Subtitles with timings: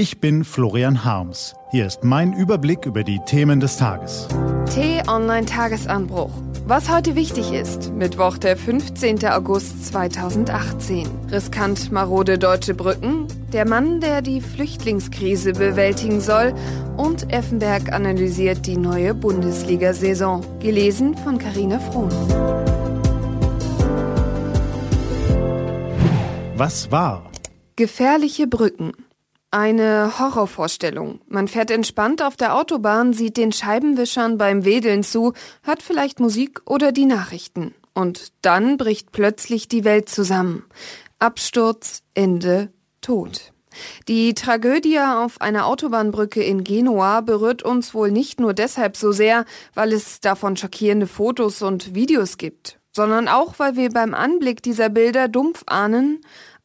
[0.00, 1.54] Ich bin Florian Harms.
[1.72, 4.28] Hier ist mein Überblick über die Themen des Tages.
[4.72, 6.30] T-Online Tagesanbruch.
[6.66, 7.92] Was heute wichtig ist.
[7.92, 9.22] Mittwoch, der 15.
[9.26, 11.06] August 2018.
[11.30, 13.26] Riskant marode deutsche Brücken.
[13.52, 16.54] Der Mann, der die Flüchtlingskrise bewältigen soll.
[16.96, 20.42] Und Effenberg analysiert die neue Bundesliga-Saison.
[20.60, 22.08] Gelesen von Karina Frohn.
[26.56, 27.30] Was war?
[27.76, 28.92] Gefährliche Brücken.
[29.52, 31.20] Eine Horrorvorstellung.
[31.26, 35.32] Man fährt entspannt auf der Autobahn, sieht den Scheibenwischern beim Wedeln zu,
[35.62, 37.74] hört vielleicht Musik oder die Nachrichten.
[37.92, 40.64] Und dann bricht plötzlich die Welt zusammen.
[41.18, 43.52] Absturz, Ende, Tod.
[44.06, 49.44] Die Tragödie auf einer Autobahnbrücke in Genua berührt uns wohl nicht nur deshalb so sehr,
[49.74, 54.88] weil es davon schockierende Fotos und Videos gibt, sondern auch, weil wir beim Anblick dieser
[54.88, 56.20] Bilder dumpf ahnen,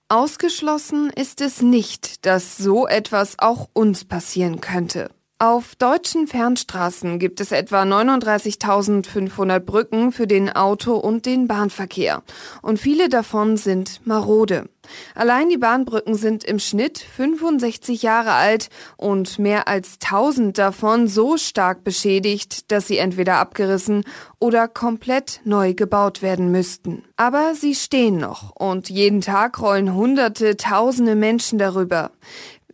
[0.08, 5.10] Ausgeschlossen ist es nicht, dass so etwas auch uns passieren könnte.
[5.38, 12.24] Auf deutschen Fernstraßen gibt es etwa 39.500 Brücken für den Auto- und den Bahnverkehr.
[12.62, 14.70] Und viele davon sind marode.
[15.14, 21.36] Allein die Bahnbrücken sind im Schnitt 65 Jahre alt und mehr als 1000 davon so
[21.36, 24.06] stark beschädigt, dass sie entweder abgerissen
[24.40, 27.04] oder komplett neu gebaut werden müssten.
[27.18, 32.12] Aber sie stehen noch und jeden Tag rollen Hunderte, Tausende Menschen darüber.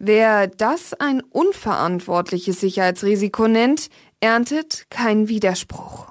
[0.03, 6.07] Wer das ein unverantwortliches Sicherheitsrisiko nennt, erntet keinen Widerspruch.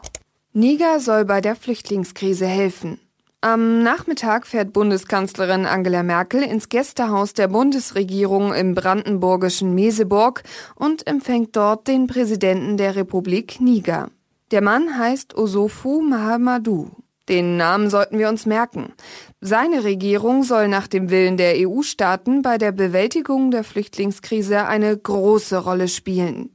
[0.53, 3.01] Niger soll bei der Flüchtlingskrise helfen.
[3.41, 10.45] Am Nachmittag fährt Bundeskanzlerin Angela Merkel ins Gästehaus der Bundesregierung im brandenburgischen Meseburg
[10.77, 14.09] und empfängt dort den Präsidenten der Republik Niger.
[14.53, 16.93] Der Mann heißt Osofu Mahamadou.
[17.31, 18.93] Den Namen sollten wir uns merken.
[19.41, 25.59] Seine Regierung soll nach dem Willen der EU-Staaten bei der Bewältigung der Flüchtlingskrise eine große
[25.59, 26.51] Rolle spielen.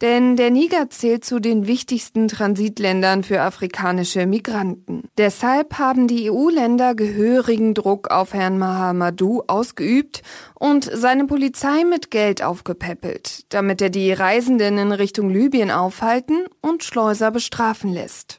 [0.00, 5.08] Denn der Niger zählt zu den wichtigsten Transitländern für afrikanische Migranten.
[5.18, 10.22] Deshalb haben die EU-Länder gehörigen Druck auf Herrn Mahamadou ausgeübt
[10.54, 16.84] und seine Polizei mit Geld aufgepäppelt, damit er die Reisenden in Richtung Libyen aufhalten und
[16.84, 18.38] Schleuser bestrafen lässt.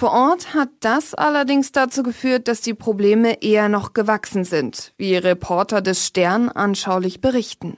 [0.00, 5.14] Vor Ort hat das allerdings dazu geführt, dass die Probleme eher noch gewachsen sind, wie
[5.14, 7.76] Reporter des Stern anschaulich berichten.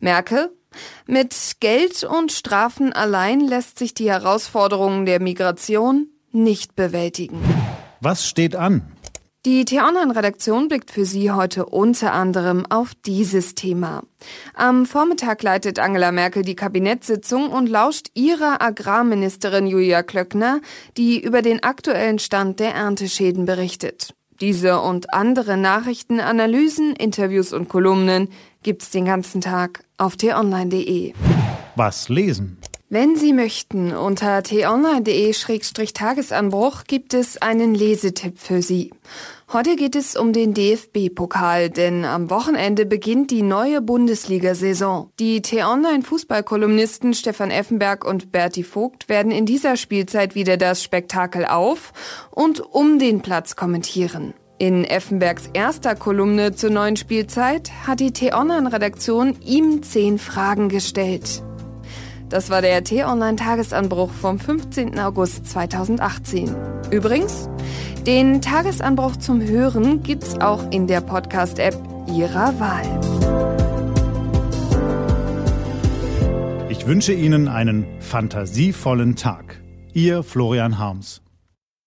[0.00, 0.50] Merkel,
[1.06, 7.40] mit Geld und Strafen allein lässt sich die Herausforderungen der Migration nicht bewältigen.
[8.00, 8.93] Was steht an?
[9.46, 14.02] Die T-Online-Redaktion blickt für Sie heute unter anderem auf dieses Thema.
[14.54, 20.62] Am Vormittag leitet Angela Merkel die Kabinettssitzung und lauscht ihrer Agrarministerin Julia Klöckner,
[20.96, 24.14] die über den aktuellen Stand der Ernteschäden berichtet.
[24.40, 28.30] Diese und andere Nachrichten, Analysen, Interviews und Kolumnen
[28.62, 31.12] gibt's den ganzen Tag auf t-online.de.
[31.76, 32.56] Was lesen?
[32.90, 38.92] Wenn Sie möchten, unter t-online.de-tagesanbruch gibt es einen Lesetipp für Sie.
[39.50, 45.08] Heute geht es um den DFB-Pokal, denn am Wochenende beginnt die neue Bundesliga-Saison.
[45.18, 51.94] Die T-Online-Fußballkolumnisten Stefan Effenberg und Berti Vogt werden in dieser Spielzeit wieder das Spektakel auf
[52.30, 54.34] und um den Platz kommentieren.
[54.58, 61.42] In Effenbergs erster Kolumne zur neuen Spielzeit hat die T-Online-Redaktion ihm zehn Fragen gestellt.
[62.28, 64.98] Das war der T-Online-Tagesanbruch vom 15.
[64.98, 66.54] August 2018.
[66.90, 67.48] Übrigens,
[68.06, 71.76] den Tagesanbruch zum Hören gibt's auch in der Podcast-App
[72.08, 72.84] Ihrer Wahl.
[76.68, 79.62] Ich wünsche Ihnen einen fantasievollen Tag.
[79.92, 81.23] Ihr Florian Harms.